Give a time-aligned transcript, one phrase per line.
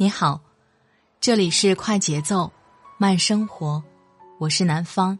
[0.00, 0.40] 你好，
[1.20, 2.52] 这里是快节奏
[2.98, 3.82] 慢生活，
[4.38, 5.18] 我是南方。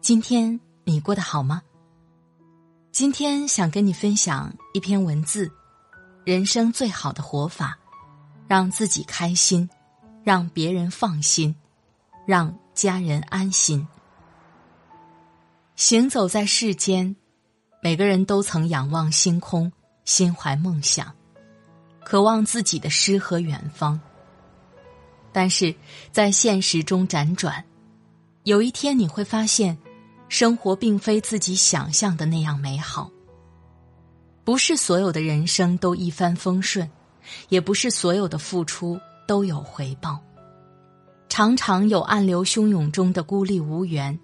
[0.00, 1.62] 今天你过得好吗？
[2.90, 5.48] 今天想跟你分享一篇文字：
[6.24, 7.78] 人生最好的活法，
[8.48, 9.70] 让自己开心，
[10.24, 11.54] 让别人放心，
[12.26, 13.86] 让家人安心。
[15.76, 17.14] 行走在世间，
[17.80, 19.70] 每个人都曾仰望星空，
[20.04, 21.14] 心怀梦想。
[22.10, 24.00] 渴望自己的诗和远方，
[25.30, 25.72] 但是
[26.10, 27.64] 在现实中辗转，
[28.42, 29.78] 有一天你会发现，
[30.28, 33.08] 生活并非自己想象的那样美好。
[34.42, 36.90] 不是所有的人生都一帆风顺，
[37.48, 40.18] 也不是所有的付出都有回报。
[41.28, 44.18] 常常有暗流汹涌中的孤立无援，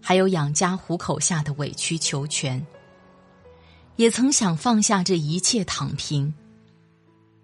[0.00, 2.66] 还有养家糊口下的委曲求全。
[3.96, 6.32] 也曾想放下这一切躺平。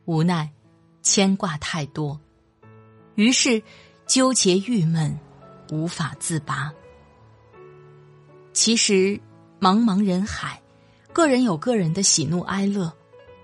[0.04, 0.50] 无奈，
[1.02, 2.18] 牵挂太多，
[3.14, 3.62] 于是
[4.06, 5.16] 纠结郁闷，
[5.70, 6.72] 无法自拔。
[8.52, 9.18] 其实，
[9.60, 10.60] 茫茫人海，
[11.12, 12.92] 个人有个人的喜怒哀乐，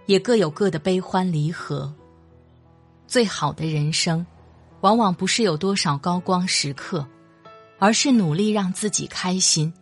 [0.06, 1.94] 也各有各的悲欢离合。
[3.06, 4.26] 最好的人生，
[4.80, 7.06] 往往不是有多少高光时刻，
[7.78, 9.72] 而是努力让自己开心，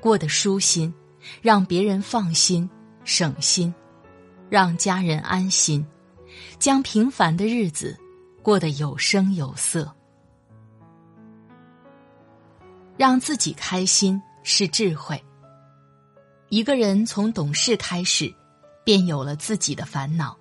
[0.00, 0.94] 过得舒心，
[1.42, 2.70] 让别人放心、
[3.04, 3.74] 省心，
[4.48, 5.84] 让家人安心。
[6.58, 7.98] 将平凡的日子
[8.42, 9.94] 过得有声有色，
[12.96, 15.22] 让自己开心是智慧。
[16.48, 18.34] 一个人从懂事开始，
[18.84, 20.36] 便有了自己的烦恼；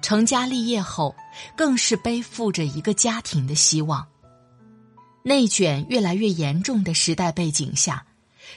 [0.00, 1.14] 成家立业后，
[1.56, 4.06] 更是背负着一个家庭的希望。
[5.22, 8.06] 内卷越来越严重的时代背景下，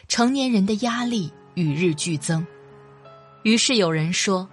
[0.08, 2.48] 成年人的压力与日俱增。
[3.44, 4.48] 于是有人说：“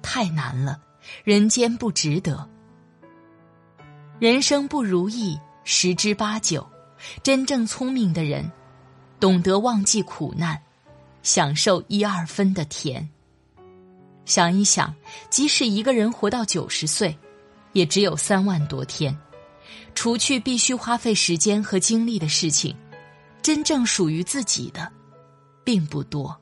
[0.00, 0.80] 太难了。”
[1.24, 2.48] 人间不值得，
[4.18, 6.66] 人生不如意十之八九。
[7.22, 8.50] 真正聪明的人，
[9.20, 10.60] 懂得忘记苦难，
[11.22, 13.08] 享受一二分的甜。
[14.24, 14.92] 想一想，
[15.30, 17.16] 即使一个人活到九十岁，
[17.72, 19.16] 也只有三万多天，
[19.94, 22.76] 除去必须花费时间和精力的事情，
[23.40, 24.90] 真正属于自己的，
[25.62, 26.36] 并不多。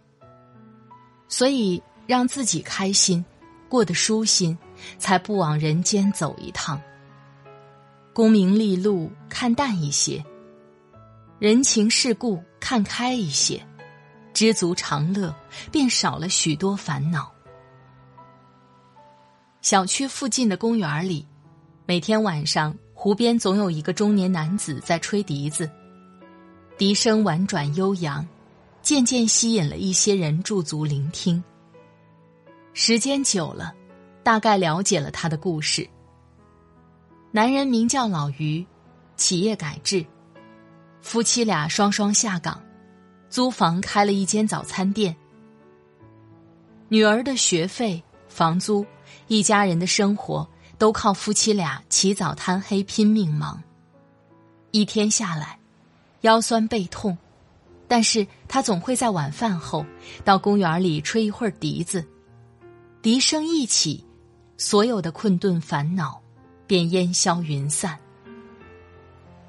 [1.28, 3.22] 所以，让自己开心。
[3.68, 4.56] 过得舒心，
[4.98, 6.80] 才不往人间走一趟。
[8.12, 10.24] 功名利禄看淡一些，
[11.38, 13.62] 人情世故看开一些，
[14.32, 15.34] 知足常乐，
[15.70, 17.30] 便少了许多烦恼。
[19.60, 21.26] 小区附近的公园里，
[21.86, 25.68] 每天晚上湖边总有一个中年男子在吹笛子，
[26.78, 28.26] 笛声婉转悠扬，
[28.80, 31.42] 渐渐吸引了一些人驻足聆听。
[32.78, 33.72] 时间久了，
[34.22, 35.88] 大概了解了他的故事。
[37.30, 38.64] 男人名叫老于，
[39.16, 40.04] 企业改制，
[41.00, 42.62] 夫妻俩双双下岗，
[43.30, 45.16] 租房开了一间早餐店。
[46.88, 48.84] 女儿的学费、房租，
[49.26, 53.58] 一家人的生活都靠夫妻俩起早贪黑拼命忙。
[54.70, 55.58] 一天下来，
[56.20, 57.16] 腰酸背痛，
[57.88, 59.82] 但是他总会在晚饭后
[60.26, 62.06] 到公园里吹一会儿笛子。
[63.06, 64.04] 笛声一起，
[64.56, 66.20] 所有的困顿烦恼
[66.66, 67.96] 便烟消云散。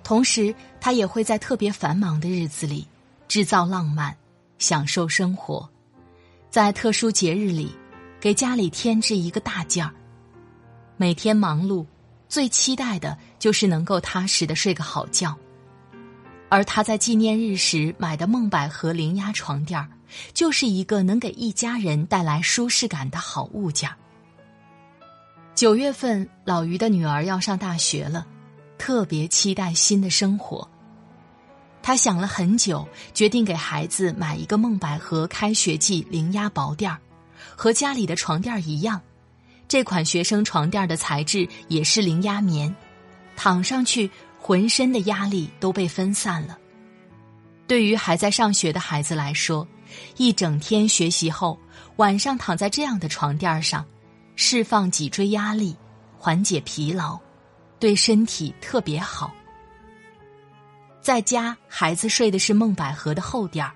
[0.03, 2.87] 同时，他也会在特别繁忙的日子里
[3.27, 4.15] 制造浪漫，
[4.59, 5.67] 享受生活；
[6.51, 7.71] 在特殊节日里，
[8.19, 9.91] 给家里添置一个大件儿。
[10.95, 11.83] 每天忙碌，
[12.29, 15.35] 最期待的就是能够踏实的睡个好觉。
[16.47, 19.89] 而他在纪念日时买的梦百合零压床垫儿。
[20.33, 23.89] 就是一个能给一家人带来舒适感的好物件。
[25.55, 28.25] 九月份，老于的女儿要上大学了，
[28.77, 30.67] 特别期待新的生活。
[31.81, 36.99] 他想了很久，决定给孩子买一个梦百合开学季零压薄垫儿，
[37.55, 39.01] 和家里的床垫一样。
[39.67, 42.73] 这款学生床垫的材质也是零压棉，
[43.35, 44.09] 躺上去
[44.39, 46.57] 浑身的压力都被分散了。
[47.67, 49.67] 对于还在上学的孩子来说，
[50.17, 51.57] 一整天学习后，
[51.97, 53.85] 晚上躺在这样的床垫上，
[54.35, 55.75] 释放脊椎压力，
[56.17, 57.19] 缓解疲劳，
[57.79, 59.33] 对身体特别好。
[61.01, 63.71] 在家，孩子睡的是梦百合的厚垫儿，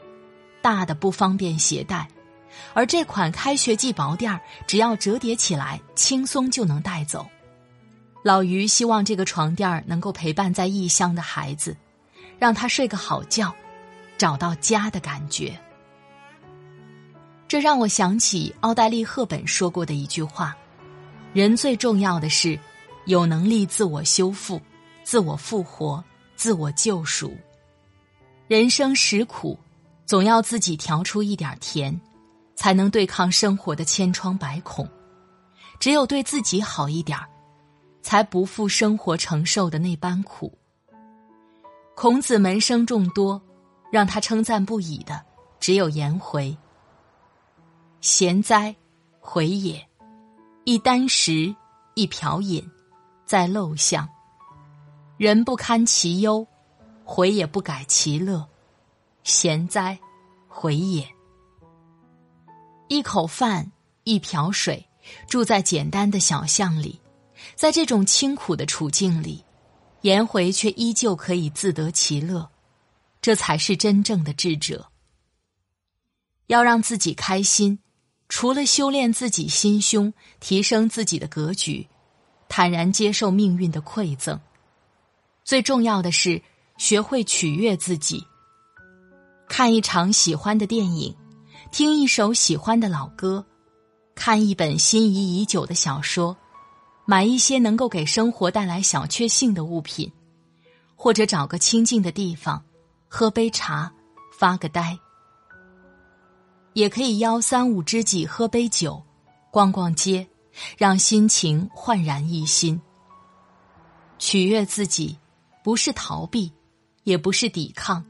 [0.61, 2.07] 大的不方便携带，
[2.73, 7.25] 而这款开学季薄垫儿，只要折叠起来，轻松就能带走。
[8.23, 11.75] 老于希望这个床垫儿能够陪伴在异乡的孩子，
[12.37, 13.51] 让他睡个好觉，
[14.17, 15.57] 找到家的感觉。
[17.51, 20.55] 这让我想起奥黛丽·赫本说过的一句话
[21.35, 22.57] ：“人最重要的是
[23.07, 24.57] 有能力自我修复、
[25.03, 26.01] 自我复活、
[26.37, 27.35] 自我救赎。
[28.47, 29.59] 人生实苦，
[30.05, 31.99] 总要自己调出一点甜，
[32.55, 34.87] 才能对抗生活的千疮百孔。
[35.77, 37.19] 只有对自己好一点
[38.01, 40.57] 才不负生活承受的那般苦。
[41.97, 43.41] 孔子门生众多，
[43.91, 45.21] 让他称赞不已的
[45.59, 46.57] 只有颜回。
[48.01, 48.75] 贤哉，
[49.19, 49.87] 回也！
[50.63, 51.55] 一箪食，
[51.93, 52.67] 一瓢饮，
[53.27, 54.09] 在陋巷。
[55.17, 56.47] 人不堪其忧，
[57.03, 58.49] 回也不改其乐。
[59.23, 59.99] 贤哉，
[60.47, 61.07] 回也！
[62.87, 63.71] 一口饭，
[64.03, 64.83] 一瓢水，
[65.27, 66.99] 住在简单的小巷里，
[67.53, 69.45] 在这种清苦的处境里，
[70.01, 72.49] 颜回却依旧可以自得其乐，
[73.21, 74.87] 这才是真正的智者。
[76.47, 77.77] 要让自己开心。
[78.31, 81.85] 除了修炼自己心胸，提升自己的格局，
[82.47, 84.39] 坦然接受命运的馈赠，
[85.43, 86.41] 最重要的是
[86.77, 88.25] 学会取悦自己。
[89.49, 91.13] 看一场喜欢的电影，
[91.73, 93.45] 听一首喜欢的老歌，
[94.15, 96.35] 看一本心仪已久的小说，
[97.03, 100.09] 买一些能够给生活带来小确幸的物品，
[100.95, 102.63] 或者找个清静的地方，
[103.09, 103.91] 喝杯茶，
[104.31, 104.97] 发个呆。
[106.73, 109.01] 也可以邀三五知己喝杯酒，
[109.51, 110.25] 逛逛街，
[110.77, 112.79] 让心情焕然一新。
[114.17, 115.17] 取悦自己，
[115.63, 116.51] 不是逃避，
[117.03, 118.05] 也不是抵抗，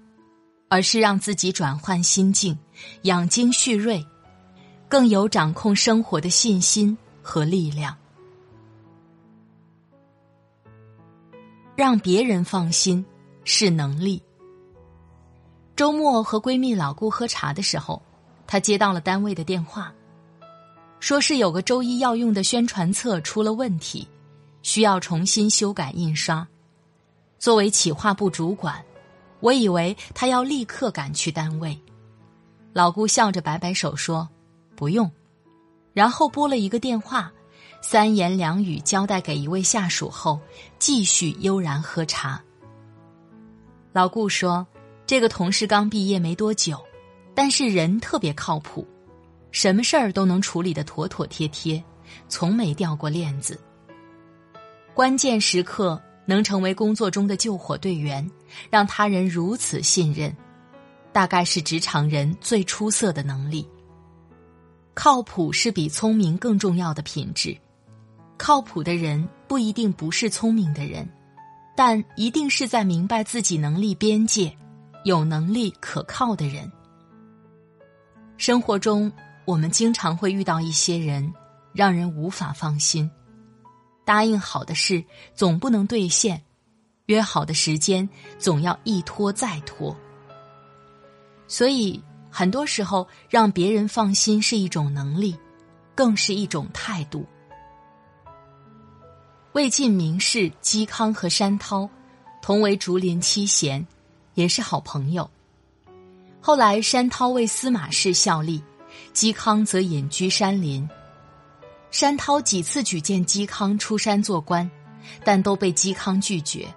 [0.69, 2.56] 而是让自己转换心境，
[3.04, 4.06] 养精蓄锐，
[4.88, 7.98] 更有掌控生活的信心和力量。
[11.75, 13.04] 让别人放心
[13.44, 14.22] 是能力。
[15.75, 18.00] 周末和闺蜜老顾喝茶的时候。
[18.51, 19.94] 他接到了单位的电话，
[21.00, 24.06] 说是有个周一要用的宣传册出了问题，
[24.62, 26.45] 需要重新修改印刷。
[27.39, 28.83] 作为企划部主管，
[29.39, 31.80] 我以为他要立刻赶去单位。
[32.74, 34.27] 老顾笑着摆摆手说
[34.75, 35.09] ：“不用。”
[35.95, 37.31] 然后拨了一个电话，
[37.81, 40.38] 三言两语交代给一位下属后，
[40.77, 42.44] 继续悠然喝茶。
[43.94, 44.68] 老顾说
[45.07, 46.77] ：“这个同事刚毕业没多久。”
[47.44, 48.88] 但是人特别靠谱，
[49.50, 51.84] 什么事儿都能处理的妥妥帖帖，
[52.30, 53.60] 从没掉过链子。
[54.94, 58.30] 关键时刻能成为工作中的救火队员，
[58.70, 60.32] 让他人如此信任，
[61.12, 63.68] 大概是职场人最出色的能力。
[64.94, 67.58] 靠谱是比聪明更重要的品质，
[68.38, 71.10] 靠谱的人不一定不是聪明的人，
[71.76, 74.56] 但一定是在明白自己能力边界、
[75.06, 76.72] 有能力可靠的人。
[78.42, 79.12] 生活中，
[79.46, 81.32] 我们经常会遇到一些人，
[81.74, 83.08] 让人无法放心。
[84.04, 85.06] 答应好的事
[85.36, 86.42] 总不能兑现，
[87.06, 88.10] 约好的时间
[88.40, 89.96] 总要一拖再拖。
[91.48, 92.02] 所以，
[92.32, 95.38] 很多时候让别人放心是一种能力，
[95.94, 97.24] 更是一种态度。
[99.52, 101.88] 魏晋名士嵇康和山涛
[102.42, 103.86] 同为竹林七贤，
[104.34, 105.30] 也是好朋友。
[106.44, 108.64] 后来，山涛为司马氏效力，
[109.14, 110.90] 嵇康则隐居山林。
[111.92, 114.69] 山涛几次举荐嵇康出山做官，
[115.24, 116.68] 但都被嵇康拒绝。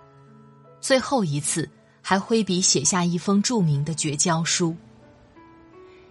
[0.83, 1.67] 最后一次，
[2.03, 4.77] 还挥笔写下一封著名的绝交书。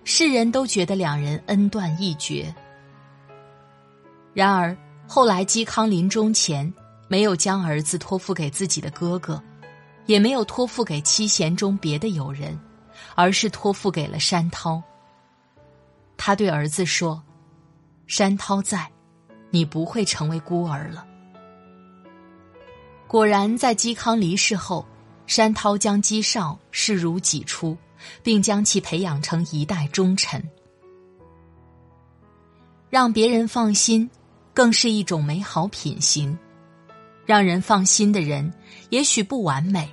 [0.03, 2.53] 世人都觉得两人恩断义绝。
[4.33, 4.75] 然而，
[5.07, 6.73] 后来嵇康临终前，
[7.07, 9.39] 没有将儿子托付给自己的哥哥，
[10.07, 12.59] 也没有托付给七贤中别的友人。
[13.15, 14.81] 而是托付给了山涛。
[16.17, 17.21] 他对儿子说
[18.07, 18.89] ：“山涛在，
[19.49, 21.05] 你不会成为孤儿了。”
[23.07, 24.85] 果然，在嵇康离世后，
[25.27, 27.77] 山涛将嵇绍视如己出，
[28.23, 30.43] 并将其培养成一代忠臣。
[32.89, 34.09] 让别人放心，
[34.53, 36.37] 更是一种美好品行。
[37.25, 38.53] 让人放心的人，
[38.89, 39.89] 也许不完美，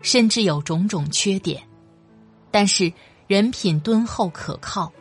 [0.00, 1.62] 甚至有种种缺点。
[2.50, 2.92] 但是
[3.26, 4.92] 人品敦厚可靠，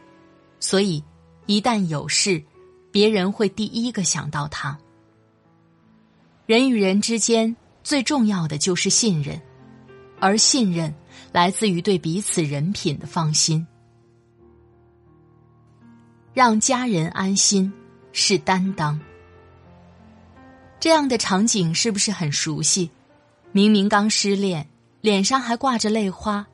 [0.60, 1.04] 所以
[1.48, 2.44] 一旦有事，
[2.92, 4.78] 别人会第一个想到他。
[6.46, 9.40] 人与人之间最重要的就是信任，
[10.20, 10.94] 而信任
[11.32, 13.66] 来自于对彼此人品的放心。
[16.34, 17.72] 让家人安心
[18.14, 19.00] 是担当。
[20.80, 22.90] 这样的场景是不是很熟悉？
[23.52, 24.70] 明明刚失恋，
[25.02, 26.48] 脸上还挂着泪花。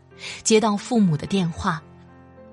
[0.43, 1.81] 接到父母的电话，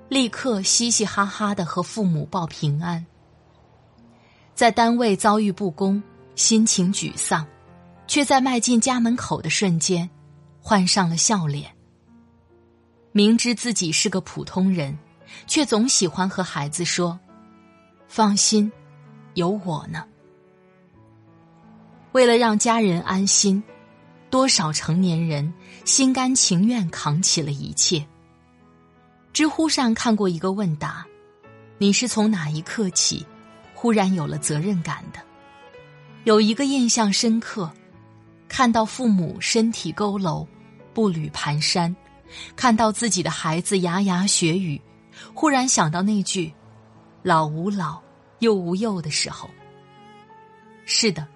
[0.09, 3.05] 立刻嘻嘻哈哈的和父母报平安。
[4.53, 6.01] 在单位遭遇不公，
[6.35, 7.45] 心情沮丧，
[8.07, 10.09] 却在迈进家门口的瞬间，
[10.61, 11.71] 换上了笑脸。
[13.11, 14.97] 明知自己是个普通人，
[15.47, 17.19] 却总喜欢和孩子说
[18.07, 18.71] ：“放心，
[19.33, 20.05] 有我呢。”
[22.13, 23.63] 为了让家人安心，
[24.33, 25.53] 多少成年人
[25.85, 28.03] 心甘情愿扛起了一切。
[29.31, 31.05] 知乎上看过一个问答
[31.77, 33.23] ：“你是从哪一刻起，
[33.75, 35.19] 忽然有了责任感的？”
[36.25, 37.71] 有一个印象深刻，
[38.47, 40.47] 看到父母身体佝偻，
[40.95, 41.95] 步履蹒跚。
[42.55, 44.81] 看到自己的孩子牙牙学语，
[45.35, 46.51] 忽然想到那句
[47.21, 48.01] “老吾老，
[48.39, 49.47] 幼吾幼”的时候。
[50.85, 51.27] 是的，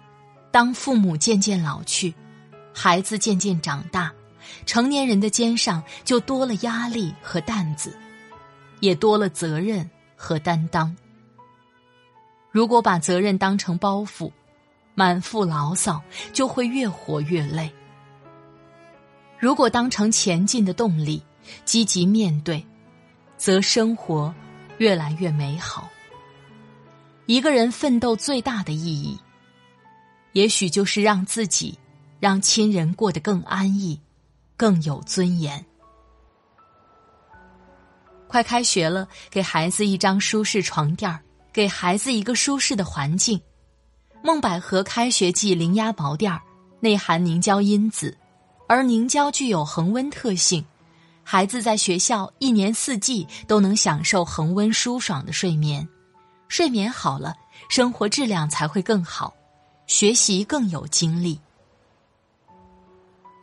[0.51, 2.11] 当父母渐渐老去，
[2.79, 4.13] 孩子渐渐长大，
[4.67, 7.97] 成年人的肩上就多了压力和担子，
[8.81, 10.95] 也多了责任和担当。
[12.51, 14.31] 如果把责任当成包袱，
[14.93, 15.99] 满腹牢骚，
[16.31, 17.73] 就会越活越累。
[19.39, 21.23] 如果当成前进的动力，
[21.65, 22.63] 积极面对，
[23.37, 24.31] 则生活
[24.77, 25.89] 越来越美好。
[27.25, 29.19] 一个人奋斗最大的意义，
[30.33, 31.75] 也许就是让自己、
[32.19, 33.99] 让亲人过得更安逸、
[34.55, 35.63] 更有尊严。
[38.27, 41.21] 快开学了，给孩子一张舒适床垫儿，
[41.53, 43.39] 给孩子一个舒适的环境。
[44.23, 46.41] 梦百合开学季零压薄垫儿，
[46.79, 48.17] 内含凝胶因子。
[48.67, 50.65] 而凝胶具有恒温特性，
[51.23, 55.87] 孩子在学校一年四季都能享受恒温舒爽的睡眠。
[56.49, 57.33] 睡眠好了，
[57.69, 59.33] 生活质量才会更好，
[59.85, 61.39] 学习更有精力。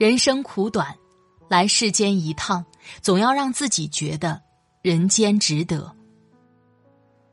[0.05, 0.95] 人生苦短，
[1.49, 2.63] 来世间一趟，
[3.01, 4.43] 总要让自己觉得
[4.83, 5.91] 人间值得。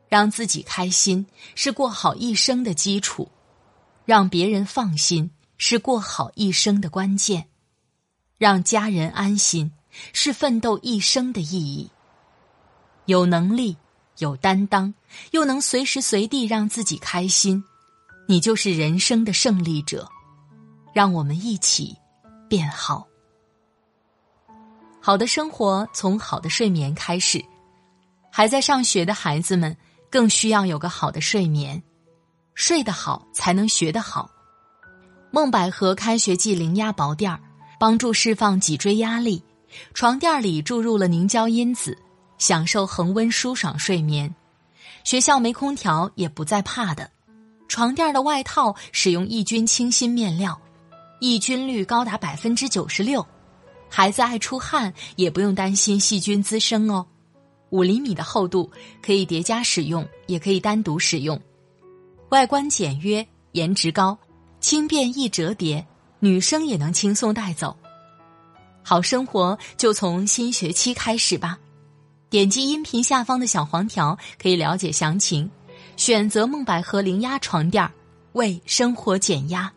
[0.08, 3.30] 让自己开心是过好一生的基础，
[4.06, 7.46] 让别人放心是过好一生的关键。
[8.38, 9.70] 让家人安心，
[10.14, 11.90] 是奋斗一生的意义。
[13.04, 13.76] 有能力、
[14.16, 14.94] 有担当，
[15.32, 17.62] 又能随时随地让自己开心，
[18.26, 20.08] 你就是人生的胜利者。
[20.94, 21.94] 让我们一起
[22.52, 23.08] 变好。
[25.00, 27.42] 好的生活从好的睡眠开始，
[28.30, 29.74] 还在上学的孩子们
[30.10, 31.82] 更需要有个好的睡眠，
[32.54, 34.30] 睡得好才能学得好。
[35.30, 37.40] 梦百合开学季零压薄垫儿。
[37.78, 39.42] 帮助释放脊椎压力，
[39.94, 41.96] 床垫里注入了凝胶因子，
[42.36, 44.32] 享受恒温舒爽睡眠。
[45.04, 47.10] 学校没空调也不再怕的。
[47.66, 50.60] 床垫的外套使用抑菌清新面料，
[51.22, 53.24] 抑菌率高达百分之九十六。
[53.88, 57.06] 孩子爱出汗也不用担心细菌滋生哦。
[57.70, 58.68] 五厘米的厚度，
[59.00, 61.40] 可以叠加使用，也可以单独使用。
[62.30, 64.18] 外观简约，颜值高，
[64.58, 65.86] 轻便易折叠。
[66.18, 67.76] 女生也能轻松带走，
[68.82, 71.56] 好生活就从新学期开始吧。
[72.30, 75.48] 点击音频下方的小黄条可以了解详情，
[75.96, 77.92] 选择梦百合零压床垫儿
[78.32, 79.72] 为生活减压。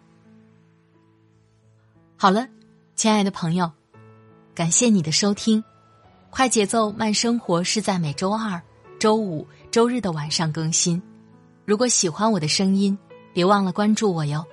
[2.26, 2.48] 好了，
[2.96, 3.72] 亲爱的朋友，
[4.56, 5.64] 感谢你的收听。
[6.32, 8.60] 快节奏慢生活是在每周二、
[9.00, 11.00] 周五、周日的晚上更新。
[11.66, 12.98] 如果喜欢我的声音，
[13.32, 14.44] 别忘了关注我哟。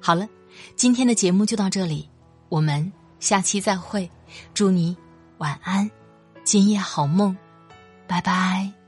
[0.00, 0.26] 好了。
[0.74, 2.10] 今天的节目就到这里，
[2.48, 4.10] 我们下期再会。
[4.52, 4.96] 祝你
[5.38, 5.88] 晚安，
[6.42, 7.36] 今夜好梦，
[8.08, 8.85] 拜拜。